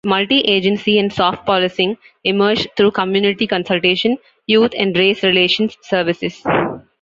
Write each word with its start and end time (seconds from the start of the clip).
Multi-agency 0.03 0.97
and 0.97 1.13
"soft" 1.13 1.45
policing 1.45 1.95
emerged 2.23 2.69
through 2.75 2.89
community 2.89 3.45
consultation, 3.45 4.17
youth 4.47 4.71
and 4.75 4.97
"race 4.97 5.21
relations" 5.21 5.77
services. 5.83 6.41